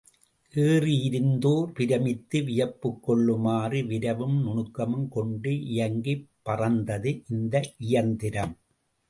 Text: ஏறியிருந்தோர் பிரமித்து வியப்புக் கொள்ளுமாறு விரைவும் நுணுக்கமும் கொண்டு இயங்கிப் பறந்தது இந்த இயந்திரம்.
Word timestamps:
ஏறியிருந்தோர் 0.53 1.71
பிரமித்து 1.71 2.43
வியப்புக் 2.43 3.03
கொள்ளுமாறு 3.03 3.81
விரைவும் 3.83 4.39
நுணுக்கமும் 4.41 5.07
கொண்டு 5.09 5.53
இயங்கிப் 5.67 6.27
பறந்தது 6.41 7.23
இந்த 7.29 7.55
இயந்திரம். 7.77 8.55